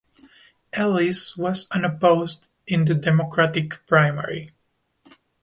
[0.73, 4.49] Ellis was unopposed in the Democratic primary.